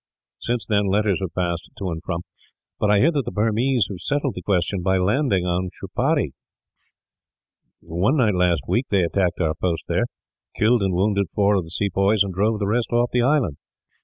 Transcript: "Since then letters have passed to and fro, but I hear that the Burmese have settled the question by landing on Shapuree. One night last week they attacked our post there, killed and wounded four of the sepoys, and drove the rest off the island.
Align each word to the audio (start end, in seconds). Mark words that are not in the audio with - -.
"Since 0.39 0.65
then 0.65 0.87
letters 0.87 1.19
have 1.21 1.35
passed 1.35 1.69
to 1.77 1.91
and 1.91 2.01
fro, 2.03 2.21
but 2.79 2.89
I 2.89 2.97
hear 2.97 3.11
that 3.11 3.23
the 3.23 3.31
Burmese 3.31 3.85
have 3.89 3.99
settled 3.99 4.33
the 4.33 4.41
question 4.41 4.81
by 4.81 4.97
landing 4.97 5.45
on 5.45 5.69
Shapuree. 5.79 6.31
One 7.81 8.17
night 8.17 8.33
last 8.33 8.63
week 8.67 8.87
they 8.89 9.03
attacked 9.03 9.39
our 9.39 9.53
post 9.53 9.83
there, 9.87 10.05
killed 10.57 10.81
and 10.81 10.95
wounded 10.95 11.27
four 11.35 11.53
of 11.55 11.65
the 11.65 11.69
sepoys, 11.69 12.23
and 12.23 12.33
drove 12.33 12.57
the 12.57 12.65
rest 12.65 12.91
off 12.91 13.11
the 13.13 13.21
island. 13.21 13.57